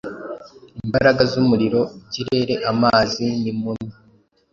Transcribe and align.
Imbaraga 0.83 1.21
zumuriro, 1.31 1.81
ikirere, 2.03 2.53
amazi, 2.71 3.23
nii 3.41 3.53
muni, 3.61 3.91